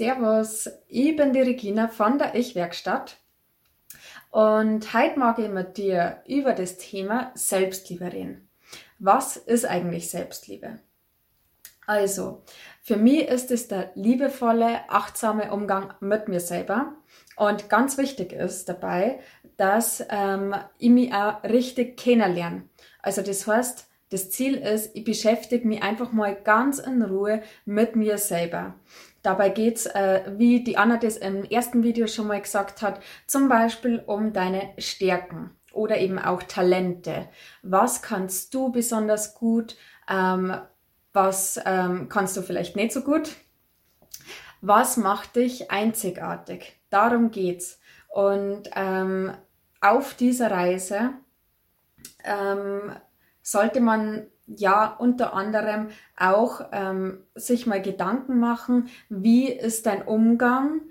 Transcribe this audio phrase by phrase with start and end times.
[0.00, 3.18] Servus, ich bin die Regina von der Ich-Werkstatt
[4.30, 8.48] und heute mag ich mit dir über das Thema Selbstliebe reden.
[8.98, 10.78] Was ist eigentlich Selbstliebe?
[11.86, 12.44] Also,
[12.80, 16.94] für mich ist es der liebevolle, achtsame Umgang mit mir selber.
[17.36, 19.20] Und ganz wichtig ist dabei,
[19.58, 22.62] dass ähm, ich mich auch richtig kennenlerne.
[23.02, 27.96] Also das heißt, das Ziel ist, ich beschäftige mich einfach mal ganz in Ruhe mit
[27.96, 28.74] mir selber.
[29.22, 33.48] Dabei geht's, äh, wie die Anna das im ersten Video schon mal gesagt hat, zum
[33.48, 37.28] Beispiel um deine Stärken oder eben auch Talente.
[37.62, 39.76] Was kannst du besonders gut?
[40.08, 40.56] Ähm,
[41.12, 43.36] was ähm, kannst du vielleicht nicht so gut?
[44.60, 46.80] Was macht dich einzigartig?
[46.90, 47.80] Darum geht's.
[48.08, 49.32] Und ähm,
[49.80, 51.10] auf dieser Reise
[52.24, 52.94] ähm,
[53.42, 60.82] sollte man ja unter anderem auch ähm, sich mal Gedanken machen, wie ist dein Umgang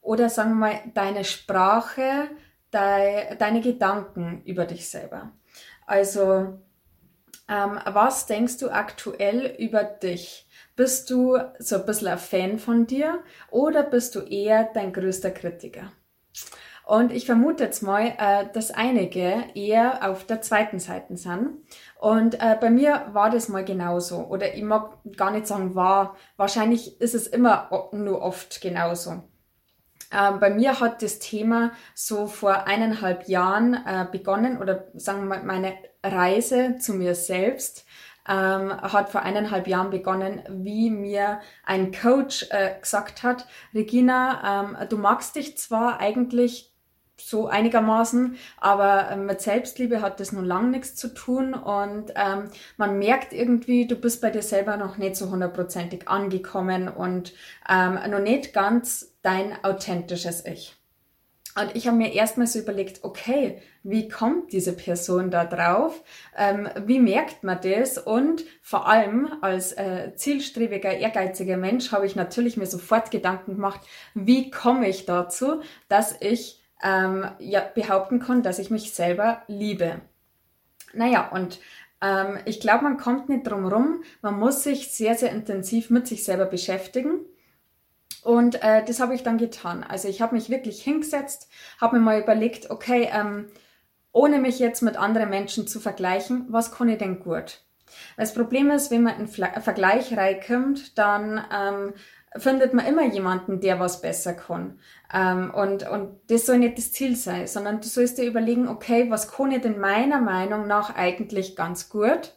[0.00, 2.28] oder sagen wir mal deine Sprache,
[2.72, 5.32] de, deine Gedanken über dich selber.
[5.86, 6.58] Also
[7.48, 10.48] ähm, was denkst du aktuell über dich?
[10.74, 15.30] Bist du so ein bisschen ein Fan von dir oder bist du eher dein größter
[15.30, 15.92] Kritiker?
[16.86, 21.58] Und ich vermute jetzt mal, äh, dass einige eher auf der zweiten Seite sind.
[21.98, 24.18] Und äh, bei mir war das mal genauso.
[24.18, 26.14] Oder ich mag gar nicht sagen war.
[26.36, 29.24] Wahrscheinlich ist es immer nur oft genauso.
[30.12, 35.40] Ähm, bei mir hat das Thema so vor eineinhalb Jahren äh, begonnen oder sagen wir
[35.40, 35.72] mal meine
[36.04, 37.84] Reise zu mir selbst
[38.28, 44.88] ähm, hat vor eineinhalb Jahren begonnen, wie mir ein Coach äh, gesagt hat, Regina, ähm,
[44.88, 46.75] du magst dich zwar eigentlich
[47.16, 52.50] so einigermaßen, aber ähm, mit Selbstliebe hat das nun lang nichts zu tun und ähm,
[52.76, 57.32] man merkt irgendwie, du bist bei dir selber noch nicht so hundertprozentig angekommen und
[57.68, 60.76] ähm, noch nicht ganz dein authentisches Ich.
[61.58, 66.02] Und ich habe mir erstmal so überlegt, okay, wie kommt diese Person da drauf?
[66.36, 67.96] Ähm, wie merkt man das?
[67.96, 73.80] Und vor allem als äh, zielstrebiger, ehrgeiziger Mensch habe ich natürlich mir sofort Gedanken gemacht,
[74.12, 80.00] wie komme ich dazu, dass ich ähm, ja, behaupten kann, dass ich mich selber liebe.
[80.92, 81.58] Naja, und
[82.02, 84.02] ähm, ich glaube, man kommt nicht drum rum.
[84.22, 87.20] Man muss sich sehr, sehr intensiv mit sich selber beschäftigen.
[88.22, 89.84] Und äh, das habe ich dann getan.
[89.84, 91.48] Also ich habe mich wirklich hingesetzt,
[91.80, 93.46] habe mir mal überlegt, okay, ähm,
[94.12, 97.60] ohne mich jetzt mit anderen Menschen zu vergleichen, was kann ich denn gut?
[98.16, 101.94] Das Problem ist, wenn man in Vergleich reinkommt, dann ähm,
[102.38, 104.78] findet man immer jemanden, der was besser kann.
[105.12, 109.10] Ähm, und, und das soll nicht das Ziel sein, sondern du sollst dir überlegen, okay,
[109.10, 112.34] was kann ich denn meiner Meinung nach eigentlich ganz gut?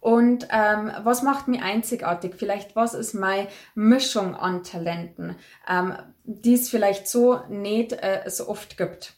[0.00, 2.34] Und ähm, was macht mich einzigartig?
[2.36, 5.36] Vielleicht, was ist meine Mischung an Talenten,
[5.68, 5.94] ähm,
[6.24, 9.14] die es vielleicht so nicht äh, so oft gibt?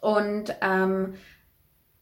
[0.00, 1.14] Und ähm,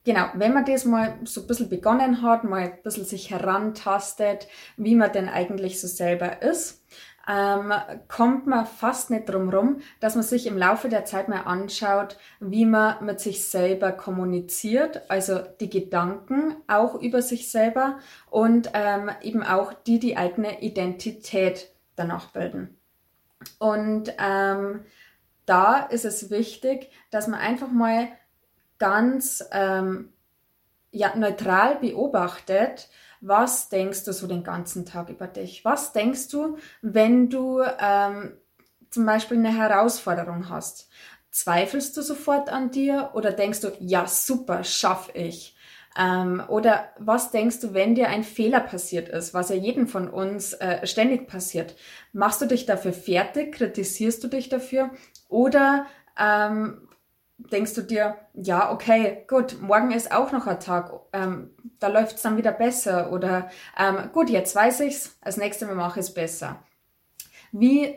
[0.06, 4.46] Genau, wenn man das mal so ein bisschen begonnen hat, mal ein bisschen sich herantastet,
[4.76, 6.84] wie man denn eigentlich so selber ist,
[7.28, 7.72] ähm,
[8.08, 12.16] kommt man fast nicht drum rum, dass man sich im Laufe der Zeit mal anschaut,
[12.40, 17.98] wie man mit sich selber kommuniziert, also die Gedanken auch über sich selber
[18.30, 22.76] und ähm, eben auch die die eigene Identität danach bilden.
[23.58, 24.84] Und ähm,
[25.46, 28.08] da ist es wichtig, dass man einfach mal
[28.78, 30.12] ganz ähm,
[30.90, 32.88] ja, neutral beobachtet,
[33.20, 35.64] was denkst du so den ganzen Tag über dich?
[35.64, 38.36] Was denkst du, wenn du ähm,
[38.90, 40.88] zum Beispiel eine Herausforderung hast?
[41.30, 45.56] Zweifelst du sofort an dir oder denkst du, ja, super, schaff ich?
[45.98, 50.08] Ähm, oder was denkst du, wenn dir ein Fehler passiert ist, was ja jedem von
[50.08, 51.74] uns äh, ständig passiert?
[52.12, 53.54] Machst du dich dafür fertig?
[53.54, 54.90] Kritisierst du dich dafür?
[55.28, 55.86] Oder
[56.18, 56.86] ähm,
[57.38, 62.16] denkst du dir, ja, okay, gut, morgen ist auch noch ein Tag, ähm, da läuft
[62.16, 66.06] es dann wieder besser oder ähm, gut, jetzt weiß ich's, als nächstes Mal mache ich
[66.06, 66.62] es besser.
[67.52, 67.96] Wie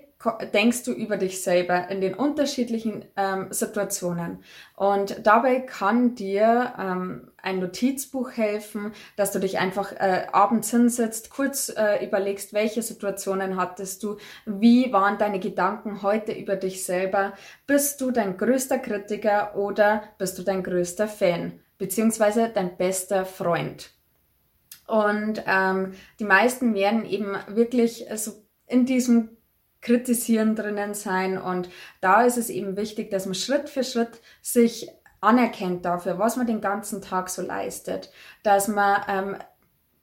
[0.53, 4.43] denkst du über dich selber in den unterschiedlichen ähm, Situationen.
[4.75, 11.29] Und dabei kann dir ähm, ein Notizbuch helfen, dass du dich einfach äh, abends hinsetzt,
[11.29, 17.33] kurz äh, überlegst, welche Situationen hattest du, wie waren deine Gedanken heute über dich selber,
[17.65, 23.91] bist du dein größter Kritiker oder bist du dein größter Fan, beziehungsweise dein bester Freund.
[24.85, 28.31] Und ähm, die meisten werden eben wirklich so
[28.67, 29.38] in diesem
[29.81, 31.37] Kritisieren drinnen sein.
[31.37, 31.69] Und
[32.01, 34.89] da ist es eben wichtig, dass man Schritt für Schritt sich
[35.21, 38.11] anerkennt dafür, was man den ganzen Tag so leistet,
[38.43, 39.37] dass man ähm,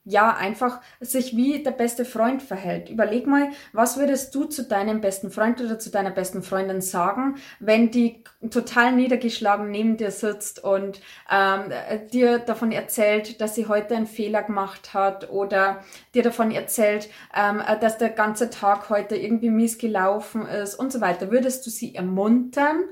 [0.09, 2.89] ja, einfach sich wie der beste Freund verhält.
[2.89, 7.35] Überleg mal, was würdest du zu deinem besten Freund oder zu deiner besten Freundin sagen,
[7.59, 11.73] wenn die total niedergeschlagen neben dir sitzt und ähm,
[12.13, 15.83] dir davon erzählt, dass sie heute einen Fehler gemacht hat oder
[16.13, 21.01] dir davon erzählt, ähm, dass der ganze Tag heute irgendwie mies gelaufen ist und so
[21.01, 21.31] weiter.
[21.31, 22.85] Würdest du sie ermuntern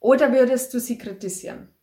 [0.00, 1.75] oder würdest du sie kritisieren?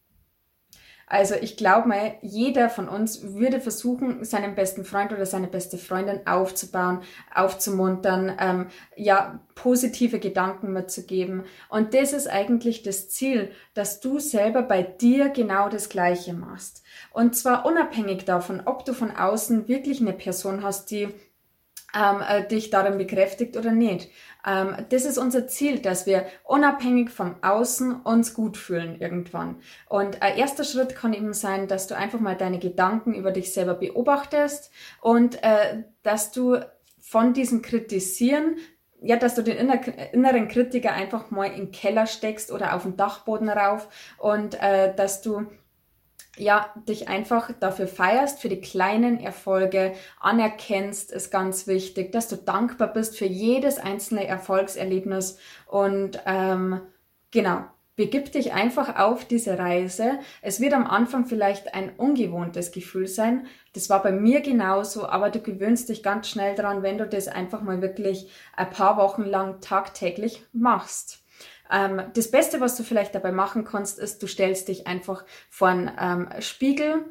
[1.14, 5.78] Also ich glaube mal, jeder von uns würde versuchen, seinen besten Freund oder seine beste
[5.78, 7.02] Freundin aufzubauen,
[7.32, 8.66] aufzumuntern, ähm,
[8.96, 11.44] ja, positive Gedanken mitzugeben.
[11.70, 16.82] Und das ist eigentlich das Ziel, dass du selber bei dir genau das Gleiche machst.
[17.12, 21.10] Und zwar unabhängig davon, ob du von außen wirklich eine Person hast, die
[21.96, 24.10] ähm, äh, dich darin bekräftigt oder nicht.
[24.46, 29.58] Ähm, das ist unser Ziel, dass wir unabhängig vom Außen uns gut fühlen irgendwann.
[29.88, 33.54] Und ein erster Schritt kann eben sein, dass du einfach mal deine Gedanken über dich
[33.54, 36.58] selber beobachtest und äh, dass du
[37.00, 38.58] von diesem Kritisieren
[39.06, 39.58] ja, dass du den
[40.14, 44.96] inneren Kritiker einfach mal in den Keller steckst oder auf den Dachboden rauf und äh,
[44.96, 45.48] dass du
[46.38, 52.38] ja, dich einfach dafür feierst, für die kleinen Erfolge, anerkennst, ist ganz wichtig, dass du
[52.38, 55.38] dankbar bist für jedes einzelne Erfolgserlebnis
[55.68, 56.82] und ähm,
[57.30, 57.66] genau,
[57.96, 60.20] begib dich einfach auf diese Reise.
[60.42, 63.46] Es wird am Anfang vielleicht ein ungewohntes Gefühl sein.
[63.74, 67.28] Das war bei mir genauso, aber du gewöhnst dich ganz schnell dran, wenn du das
[67.28, 71.23] einfach mal wirklich ein paar Wochen lang tagtäglich machst.
[71.72, 75.70] Ähm, das Beste, was du vielleicht dabei machen kannst, ist, du stellst dich einfach vor
[75.70, 77.06] einen ähm, Spiegel,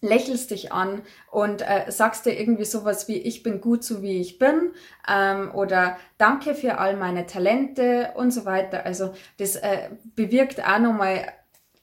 [0.00, 4.20] lächelst dich an und äh, sagst dir irgendwie sowas wie ich bin gut so wie
[4.20, 4.72] ich bin
[5.10, 8.86] ähm, oder danke für all meine Talente und so weiter.
[8.86, 11.32] Also das äh, bewirkt auch nochmal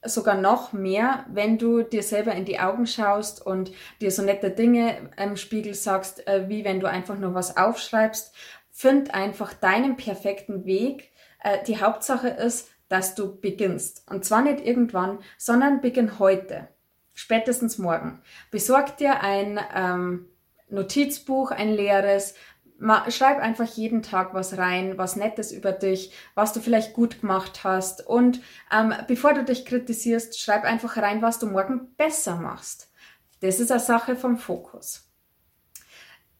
[0.05, 3.71] sogar noch mehr, wenn du dir selber in die Augen schaust und
[4.01, 8.33] dir so nette Dinge im Spiegel sagst, äh, wie wenn du einfach nur was aufschreibst.
[8.71, 11.11] Find einfach deinen perfekten Weg
[11.45, 14.03] äh, die Hauptsache ist, dass du beginnst.
[14.09, 16.67] Und zwar nicht irgendwann, sondern beginn heute.
[17.13, 18.21] Spätestens morgen.
[18.51, 20.25] Besorg dir ein ähm,
[20.69, 22.33] Notizbuch, ein leeres.
[23.09, 27.63] Schreib einfach jeden Tag was rein, was Nettes über dich, was du vielleicht gut gemacht
[27.63, 28.05] hast.
[28.05, 28.41] Und
[28.71, 32.91] ähm, bevor du dich kritisierst, schreib einfach rein, was du morgen besser machst.
[33.39, 35.09] Das ist eine Sache vom Fokus.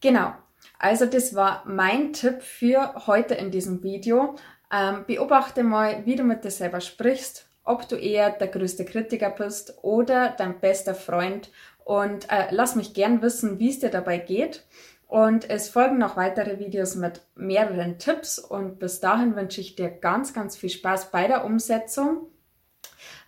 [0.00, 0.34] Genau.
[0.78, 4.36] Also das war mein Tipp für heute in diesem Video.
[4.72, 9.30] Ähm, beobachte mal, wie du mit dir selber sprichst, ob du eher der größte Kritiker
[9.30, 11.50] bist oder dein bester Freund
[11.84, 14.64] und äh, lass mich gern wissen, wie es dir dabei geht.
[15.08, 19.88] Und es folgen noch weitere Videos mit mehreren Tipps und bis dahin wünsche ich dir
[19.88, 22.26] ganz, ganz viel Spaß bei der Umsetzung.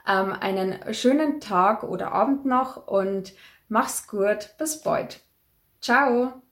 [0.06, 3.32] Ähm, einen schönen Tag oder Abend noch und
[3.69, 4.55] mach's gut.
[4.58, 5.20] Bis bald.
[5.81, 6.43] Ciao.